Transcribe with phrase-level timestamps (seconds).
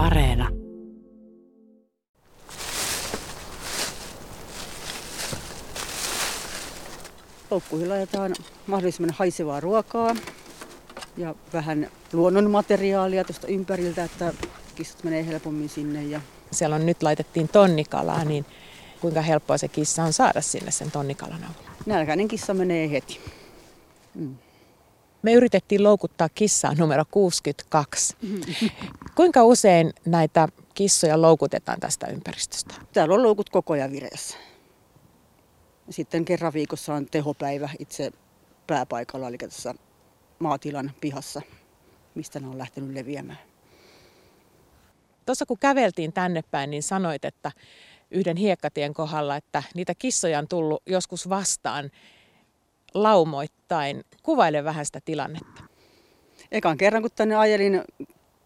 [0.00, 0.48] Areena.
[7.50, 8.34] Loukkuihin laitetaan
[8.66, 10.16] mahdollisimman haisevaa ruokaa
[11.16, 14.32] ja vähän luonnonmateriaalia tuosta ympäriltä, että
[14.74, 16.04] kissat menee helpommin sinne.
[16.04, 16.20] Ja...
[16.50, 18.46] Siellä on nyt laitettiin tonnikalaa, niin
[19.00, 21.70] kuinka helppoa se kissa on saada sinne sen tonnikalan avulla?
[21.86, 23.20] Nälkäinen kissa menee heti.
[24.14, 24.34] Mm.
[25.22, 28.16] Me yritettiin loukuttaa kissaa numero 62.
[29.14, 32.74] Kuinka usein näitä kissoja loukutetaan tästä ympäristöstä?
[32.92, 34.36] Täällä on loukut koko ajan vireessä.
[35.90, 38.10] Sitten kerran viikossa on tehopäivä itse
[38.66, 39.74] pääpaikalla, eli tässä
[40.38, 41.42] maatilan pihassa,
[42.14, 43.38] mistä ne on lähtenyt leviämään.
[45.26, 47.52] Tuossa kun käveltiin tänne päin, niin sanoit, että
[48.10, 51.90] yhden hiekkatien kohdalla, että niitä kissoja on tullut joskus vastaan
[52.94, 54.04] laumoittain.
[54.22, 55.62] Kuvaile vähän sitä tilannetta.
[56.52, 57.82] Ekan kerran kun tänne ajelin,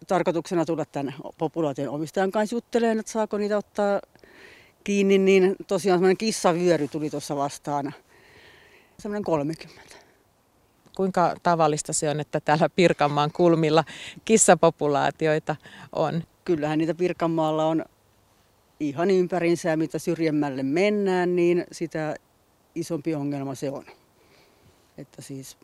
[0.07, 4.01] tarkoituksena tulla tämän populaation omistajan kanssa juttelemaan, että saako niitä ottaa
[4.85, 7.95] kiinni, niin tosiaan semmoinen kissavyöry tuli tuossa vastaan.
[8.99, 9.97] Semmoinen 30.
[10.97, 13.85] Kuinka tavallista se on, että täällä Pirkanmaan kulmilla
[14.25, 15.57] kissapopulaatioita
[15.93, 16.23] on?
[16.45, 17.85] Kyllähän niitä Pirkanmaalla on
[18.81, 22.17] ihan ympärinsä ja mitä syrjemmälle mennään, niin sitä
[22.75, 23.85] isompi ongelma se on.
[24.99, 25.57] Että siis,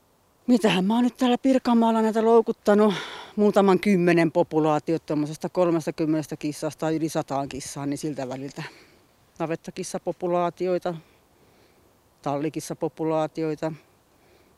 [0.47, 2.95] mitähän mä oon nyt täällä Pirkanmaalla näitä loukuttanut
[3.37, 8.63] muutaman kymmenen populaatiot tuommoisesta 30 kissasta yli sataan kissaan, niin siltä väliltä
[9.39, 10.95] navettakissapopulaatioita,
[12.23, 13.73] tallikissapopulaatioita,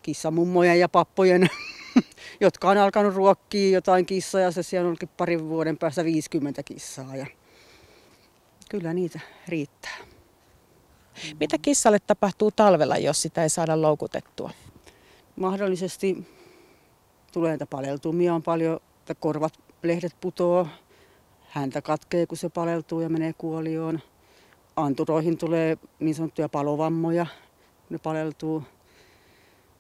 [0.03, 1.51] kissamummojen ja pappojen,
[2.41, 7.17] jotka on alkanut ruokkia jotain kissaa ja se siellä onkin parin vuoden päästä 50 kissaa.
[7.17, 7.27] Ja
[8.69, 10.12] kyllä niitä riittää.
[11.41, 14.51] Mitä kissalle tapahtuu talvella, jos sitä ei saada loukutettua?
[15.37, 16.27] Mahdollisesti
[17.33, 20.67] tulee näitä paleltumia on paljon, että korvat, lehdet putoo,
[21.49, 24.01] häntä katkee, kun se paleltuu ja menee kuolioon.
[24.77, 27.27] Anturoihin tulee niin sanottuja palovammoja,
[27.91, 28.63] ne paleltuu.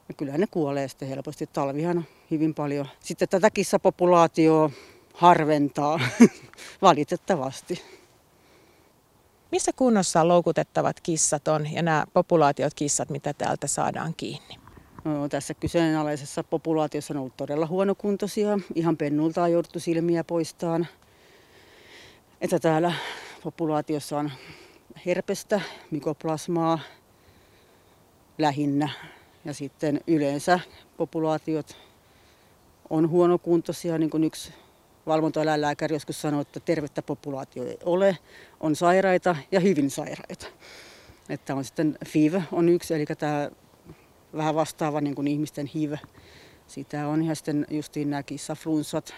[0.08, 1.46] Ja kyllä ne kuolee sitten helposti.
[1.46, 2.86] Talvihan hyvin paljon.
[3.00, 4.70] Sitten tätä kissapopulaatioa
[5.14, 6.00] harventaa
[6.82, 7.82] valitettavasti.
[9.52, 14.58] Missä kunnossa loukutettavat kissat on ja nämä populaatiot kissat, mitä täältä saadaan kiinni?
[15.04, 18.58] No, tässä kyseenalaisessa populaatiossa on ollut todella huonokuntoisia.
[18.74, 20.86] Ihan pennulta on jouduttu silmiä poistamaan.
[22.40, 22.92] Että täällä
[23.42, 24.30] populaatiossa on
[25.06, 26.78] herpestä, mykoplasmaa
[28.38, 28.88] lähinnä.
[29.44, 30.60] Ja sitten yleensä
[30.96, 31.76] populaatiot
[32.90, 34.52] on huonokuntoisia, niin kuin yksi
[35.06, 38.18] valvontaeläinlääkäri joskus sanoi, että tervettä populaatio ei ole,
[38.60, 40.46] on sairaita ja hyvin sairaita.
[41.28, 43.50] Että on sitten FIV on yksi, eli tämä
[44.36, 45.94] vähän vastaava niin kuin ihmisten HIV.
[46.66, 49.14] Sitä on ja sitten justiin nämä kissaflunssat,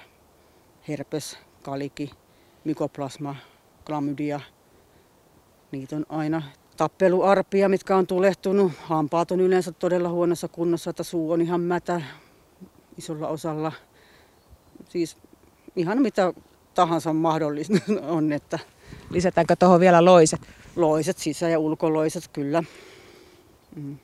[0.89, 2.11] herpes, kaliki,
[2.65, 3.37] mykoplasma,
[3.85, 4.41] klamydia.
[5.73, 6.43] Niitä on aina
[6.77, 8.73] tappeluarpia, mitkä on tulehtunut.
[8.83, 12.03] Hampaat on yleensä todella huonossa kunnossa, että suu on ihan mätä
[12.99, 13.73] isolla osalla.
[14.89, 15.17] Siis
[15.77, 16.33] ihan mitä
[16.75, 17.75] tahansa mahdollista
[18.09, 18.33] on.
[18.33, 18.59] Että
[19.11, 20.41] Lisätäänkö tuohon vielä loiset?
[20.77, 22.63] Loiset, sisä- ja ulkoloiset, kyllä.
[23.77, 23.99] Mm.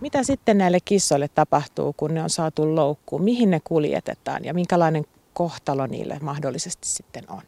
[0.00, 3.24] Mitä sitten näille kissoille tapahtuu, kun ne on saatu loukkuun?
[3.24, 7.42] Mihin ne kuljetetaan ja minkälainen kohtalo niille mahdollisesti sitten on?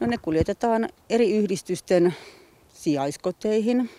[0.00, 2.14] No ne kuljetetaan eri yhdistysten
[2.74, 3.90] sijaiskoteihin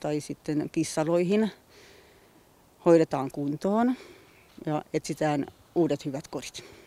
[0.00, 1.50] tai sitten kissaloihin.
[2.84, 3.94] Hoidetaan kuntoon
[4.66, 6.77] ja etsitään uudet hyvät kodit.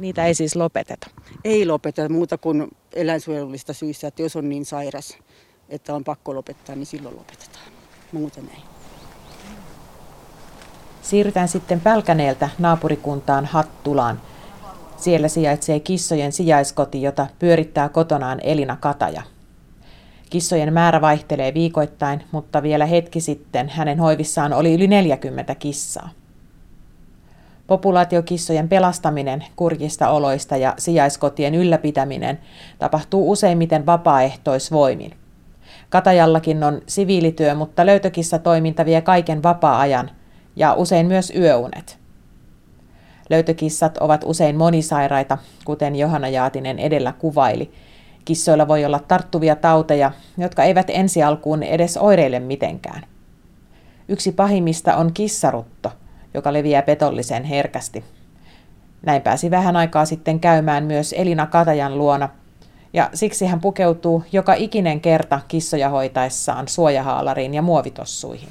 [0.00, 1.06] Niitä ei siis lopeteta?
[1.44, 5.18] Ei lopeteta muuta kuin eläinsuojelullista syistä, että jos on niin sairas,
[5.68, 7.64] että on pakko lopettaa, niin silloin lopetetaan.
[8.12, 8.62] Muuten ei.
[11.02, 14.20] Siirrytään sitten Pälkäneeltä naapurikuntaan Hattulaan.
[14.96, 19.22] Siellä sijaitsee kissojen sijaiskoti, jota pyörittää kotonaan Elina Kataja.
[20.30, 26.10] Kissojen määrä vaihtelee viikoittain, mutta vielä hetki sitten hänen hoivissaan oli yli 40 kissaa.
[27.70, 32.38] Populaatiokissojen pelastaminen kurjista oloista ja sijaiskotien ylläpitäminen
[32.78, 35.14] tapahtuu useimmiten vapaaehtoisvoimin.
[35.88, 40.10] Katajallakin on siviilityö, mutta löytökissatoiminta vie kaiken vapaa-ajan
[40.56, 41.98] ja usein myös yöunet.
[43.30, 47.70] Löytökissat ovat usein monisairaita, kuten Johanna Jaatinen edellä kuvaili.
[48.24, 53.02] Kissoilla voi olla tarttuvia tauteja, jotka eivät ensi alkuun edes oireile mitenkään.
[54.08, 55.92] Yksi pahimmista on kissarutto,
[56.34, 58.04] joka leviää petollisen herkästi.
[59.02, 62.28] Näin pääsi vähän aikaa sitten käymään myös Elina Katajan luona,
[62.92, 68.48] ja siksi hän pukeutuu joka ikinen kerta kissoja hoitaessaan suojahaalariin ja muovitossuihin.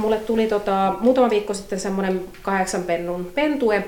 [0.00, 3.84] mulle tuli tota, muutama viikko sitten semmoinen kahdeksan pennun pentue,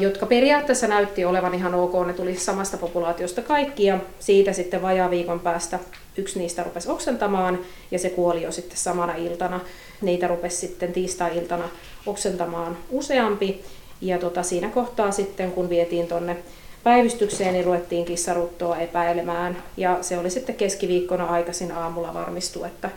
[0.00, 5.10] jotka periaatteessa näytti olevan ihan ok, ne tuli samasta populaatiosta kaikki ja siitä sitten vajaa
[5.10, 5.78] viikon päästä
[6.16, 7.58] yksi niistä rupesi oksentamaan
[7.90, 9.60] ja se kuoli jo sitten samana iltana.
[10.00, 11.68] Niitä rupesi sitten tiistai-iltana
[12.06, 13.64] oksentamaan useampi
[14.00, 16.36] ja tota, siinä kohtaa sitten kun vietiin tonne
[16.82, 22.90] päivystykseen, niin ruvettiin kissaruttoa epäilemään ja se oli sitten keskiviikkona aikaisin aamulla varmistu, että,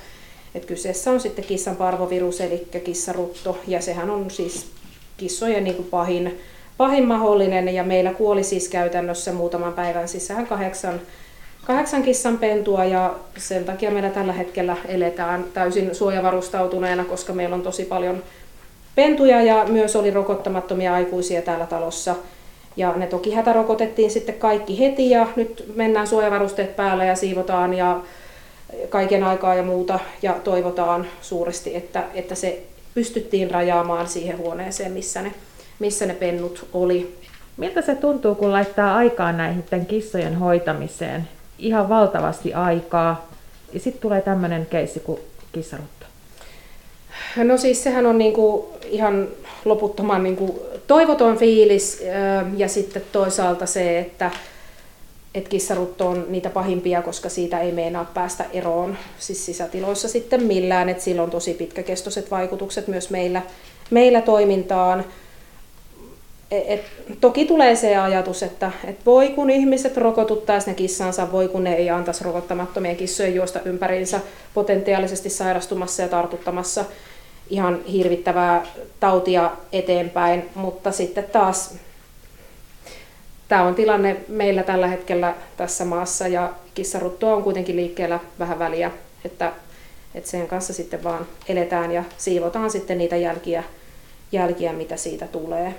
[0.56, 4.68] että kyseessä on sitten kissan parvovirus eli kissarutto ja sehän on siis
[5.18, 6.40] kissojen niin kuin pahin
[6.78, 11.02] pahin mahdollinen ja meillä kuoli siis käytännössä muutaman päivän sisään kahdeksan,
[11.66, 17.62] kahdeksan kissan pentua ja sen takia meillä tällä hetkellä eletään täysin suojavarustautuneena, koska meillä on
[17.62, 18.24] tosi paljon
[18.96, 22.16] pentuja ja myös oli rokottamattomia aikuisia täällä talossa.
[22.78, 28.02] Ja ne toki hätärokotettiin sitten kaikki heti ja nyt mennään suojavarusteet päällä ja siivotaan ja
[28.90, 32.64] kaiken aikaa ja muuta ja toivotaan suuresti, että, että se
[32.94, 35.34] pystyttiin rajaamaan siihen huoneeseen, missä ne
[35.80, 37.16] missä ne pennut oli.
[37.58, 41.28] Miltä se tuntuu, kun laittaa aikaa näihin kissojen hoitamiseen?
[41.60, 43.28] Ihan valtavasti aikaa.
[43.74, 45.20] Ja sitten tulee tämmöinen keissi kuin
[45.52, 46.06] kissarutto.
[47.44, 49.28] No siis sehän on niinku ihan
[49.66, 52.04] loputtoman niinku toivoton fiilis
[52.58, 54.32] ja sitten toisaalta se, että
[55.36, 60.90] et kissarutto on niitä pahimpia, koska siitä ei meinaa päästä eroon siis sisätiloissa sitten millään.
[60.90, 63.42] Et sillä on tosi pitkäkestoiset vaikutukset myös meillä,
[63.90, 65.06] meillä toimintaan.
[66.52, 66.82] Et,
[67.22, 71.76] toki tulee se ajatus, että et voi kun ihmiset rokotuttaisi ne kissansa, voi kun ne
[71.76, 74.20] ei antaisi rokottamattomien kissojen juosta ympäriinsä
[74.54, 76.86] potentiaalisesti sairastumassa ja tartuttamassa
[77.50, 78.66] ihan hirvittävää
[79.00, 81.76] tautia eteenpäin, mutta sitten taas
[83.48, 88.92] tämä on tilanne meillä tällä hetkellä tässä maassa ja kissaruttoa on kuitenkin liikkeellä vähän väliä,
[89.26, 89.52] että,
[90.16, 93.64] että sen kanssa sitten vaan eletään ja siivotaan sitten niitä jälkiä,
[94.32, 95.76] jälkiä mitä siitä tulee.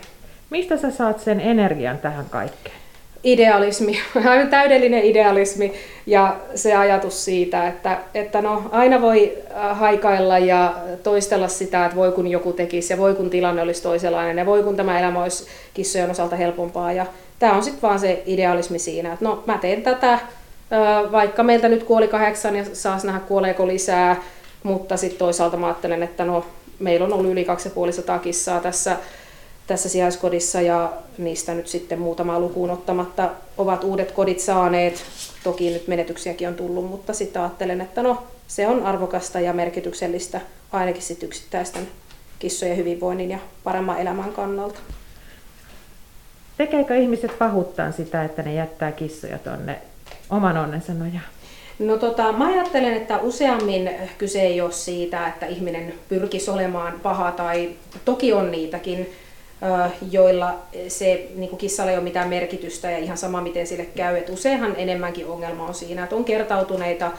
[0.51, 2.77] Mistä sä saat sen energian tähän kaikkeen?
[3.25, 3.99] Idealismi,
[4.29, 5.73] aivan täydellinen idealismi
[6.07, 11.97] ja se ajatus siitä, että, että no, aina voi äh, haikailla ja toistella sitä, että
[11.97, 15.23] voi kun joku tekisi ja voi kun tilanne olisi toisenlainen ja voi kun tämä elämä
[15.23, 16.93] olisi kissojen osalta helpompaa.
[16.93, 17.07] Ja
[17.39, 20.23] tämä on sitten vaan se idealismi siinä, että no mä teen tätä, äh,
[21.13, 24.23] vaikka meiltä nyt kuoli kahdeksan ja saas nähdä kuoleeko lisää,
[24.63, 26.45] mutta sitten toisaalta mä ajattelen, että no
[26.79, 28.97] meillä on ollut yli 250 kissaa tässä
[29.69, 35.05] tässä sijaiskodissa ja niistä nyt sitten muutama lukuun ottamatta ovat uudet kodit saaneet.
[35.45, 40.41] Toki nyt menetyksiäkin on tullut, mutta sitten ajattelen, että no se on arvokasta ja merkityksellistä
[40.73, 41.89] ainakin sitten yksittäisten
[42.39, 44.79] kissojen hyvinvoinnin ja paremman elämän kannalta.
[46.57, 49.79] Tekeekö ihmiset pahuttaan sitä, että ne jättää kissoja tuonne
[50.31, 51.25] oman onnensa nojaan?
[51.79, 57.33] No tota, mä ajattelen, että useammin kyse ei ole siitä, että ihminen pyrkisi olemaan paha
[57.33, 57.71] tai
[58.05, 59.09] toki on niitäkin,
[60.11, 60.55] joilla
[60.89, 64.17] se niin kuin kissalle ei ole mitään merkitystä ja ihan sama miten sille käy.
[64.17, 67.11] Et useinhan enemmänkin ongelma on siinä, että on kertautuneita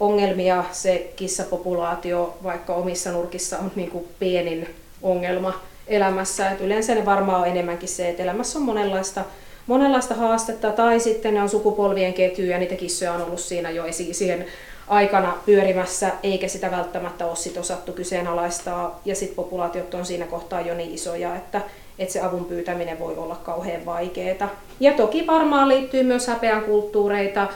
[0.00, 4.68] ongelmia se kissapopulaatio, vaikka omissa nurkissa on niin kuin pienin
[5.02, 6.50] ongelma elämässä.
[6.50, 9.24] Et yleensä ne varmaan on enemmänkin se, että elämässä on monenlaista,
[9.66, 14.46] monenlaista haastetta tai sitten ne on sukupolvien ketjuja, niitä kissoja on ollut siinä jo siihen
[14.88, 19.00] aikana pyörimässä, eikä sitä välttämättä ole sit osattu kyseenalaistaa.
[19.04, 21.60] Ja sitten populaatiot on siinä kohtaa jo niin isoja, että,
[21.98, 24.50] että se avun pyytäminen voi olla kauhean vaikeaa.
[24.80, 27.48] Ja toki varmaan liittyy myös häpeän kulttuureita,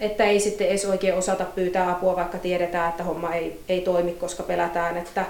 [0.00, 4.12] että ei sitten edes oikein osata pyytää apua, vaikka tiedetään, että homma ei, ei toimi,
[4.12, 5.24] koska pelätään, että,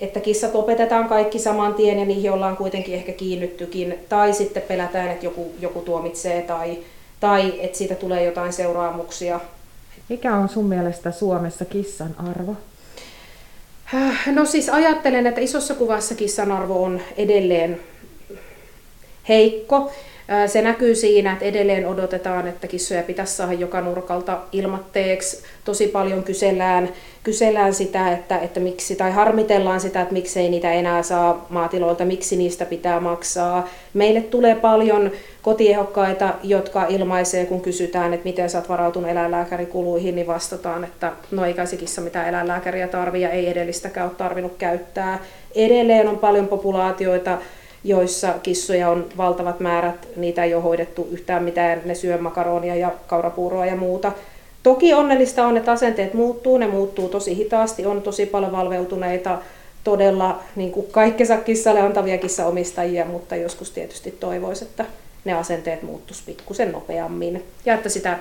[0.00, 3.98] että kissat opetetaan kaikki saman tien ja niihin ollaan kuitenkin ehkä kiinnyttykin.
[4.08, 6.78] Tai sitten pelätään, että joku, joku tuomitsee tai,
[7.20, 9.40] tai että siitä tulee jotain seuraamuksia.
[10.12, 12.56] Mikä on sun mielestä Suomessa kissan arvo?
[14.26, 17.80] No siis ajattelen, että isossa kuvassa kissan arvo on edelleen
[19.28, 19.92] heikko.
[20.46, 25.42] Se näkyy siinä, että edelleen odotetaan, että kissoja pitäisi saada joka nurkalta ilmatteeksi.
[25.64, 26.88] Tosi paljon kysellään,
[27.22, 32.36] kysellään sitä, että, että miksi, tai harmitellaan sitä, että miksei niitä enää saa maatiloilta, miksi
[32.36, 33.68] niistä pitää maksaa.
[33.94, 35.10] Meille tulee paljon
[35.42, 41.44] kotiehokkaita, jotka ilmaisee, kun kysytään, että miten sä oot varautunut eläinlääkärikuluihin, niin vastataan, että no
[41.44, 45.18] eikä se kissa mitään eläinlääkäriä tarvi ja ei edellistäkään ole tarvinnut käyttää.
[45.54, 47.38] Edelleen on paljon populaatioita,
[47.84, 52.90] joissa kissoja on valtavat määrät, niitä ei ole hoidettu yhtään mitään, ne syö makaronia ja
[53.06, 54.12] kaurapuuroa ja muuta.
[54.62, 59.38] Toki onnellista on, että asenteet muuttuu, ne muuttuu tosi hitaasti, on tosi paljon valveutuneita,
[59.84, 64.84] todella niin kuin kaikkensa kissalle antavia kissaomistajia, mutta joskus tietysti toivoisi, että
[65.24, 68.18] ne asenteet muuttuisi pikkusen nopeammin ja että sitä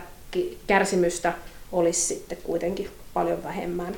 [0.67, 1.33] kärsimystä
[1.71, 3.97] olisi sitten kuitenkin paljon vähemmän.